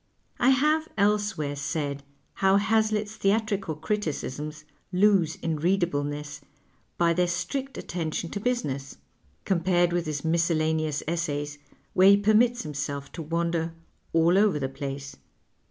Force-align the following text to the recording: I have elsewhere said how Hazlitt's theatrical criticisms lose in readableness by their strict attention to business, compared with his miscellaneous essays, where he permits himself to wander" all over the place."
I 0.39 0.49
have 0.49 0.87
elsewhere 0.97 1.55
said 1.55 2.01
how 2.33 2.55
Hazlitt's 2.57 3.17
theatrical 3.17 3.75
criticisms 3.75 4.65
lose 4.91 5.35
in 5.35 5.59
readableness 5.59 6.41
by 6.97 7.13
their 7.13 7.27
strict 7.27 7.77
attention 7.77 8.31
to 8.31 8.39
business, 8.39 8.97
compared 9.45 9.93
with 9.93 10.07
his 10.07 10.25
miscellaneous 10.25 11.03
essays, 11.07 11.59
where 11.93 12.09
he 12.09 12.17
permits 12.17 12.63
himself 12.63 13.11
to 13.11 13.21
wander" 13.21 13.75
all 14.11 14.39
over 14.39 14.57
the 14.57 14.69
place." 14.69 15.17